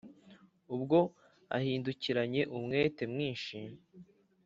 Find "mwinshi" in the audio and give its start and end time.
3.13-3.57